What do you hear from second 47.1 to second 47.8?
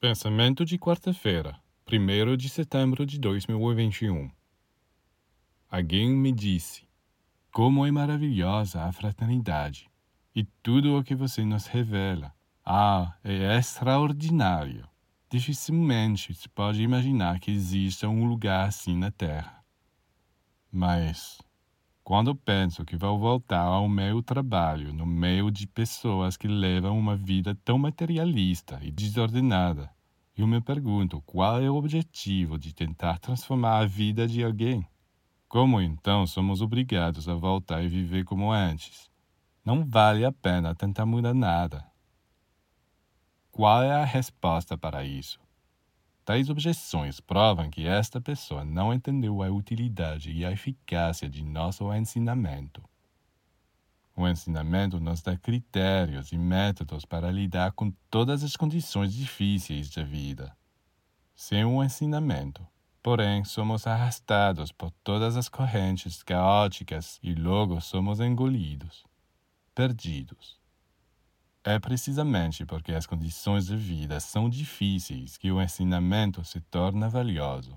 provam